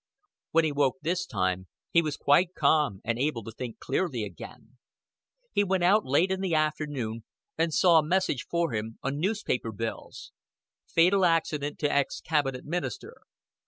When 0.49 0.65
he 0.65 0.71
woke 0.71 0.95
this 1.01 1.27
time 1.27 1.67
he 1.91 2.01
was 2.01 2.17
quite 2.17 2.55
calm, 2.55 3.01
and 3.05 3.19
able 3.19 3.43
to 3.43 3.51
think 3.51 3.77
clearly 3.77 4.23
again. 4.23 4.79
He 5.51 5.63
went 5.63 5.83
out 5.83 6.05
late 6.07 6.31
in 6.31 6.41
the 6.41 6.55
afternoon, 6.55 7.23
and 7.55 7.71
saw 7.71 7.99
a 7.99 8.03
message 8.03 8.47
for 8.49 8.73
him 8.73 8.97
on 9.03 9.19
newspaper 9.19 9.71
bills: 9.71 10.31
"Fatal 10.87 11.23
Accident 11.23 11.77
to 11.77 11.91
ex 11.93 12.19
Cabinet 12.19 12.65
Minister." 12.65 13.15